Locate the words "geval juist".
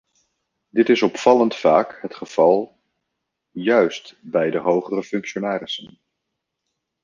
2.15-4.15